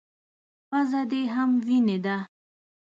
[0.69, 2.17] _پزه دې هم وينې ده.